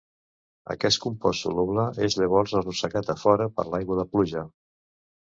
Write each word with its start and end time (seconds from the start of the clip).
Aquest 0.75 0.99
compost 1.01 1.43
soluble 1.47 1.83
és 2.07 2.17
llavors 2.21 2.55
arrossegat 2.59 3.11
a 3.15 3.17
fora 3.25 3.47
per 3.59 3.67
l'aigua 3.69 3.99
de 4.01 4.07
pluja. 4.15 4.43